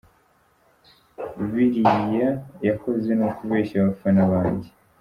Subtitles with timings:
[1.51, 2.29] Biriya
[2.67, 4.69] yakoze ni ukubeshya abafana banjye.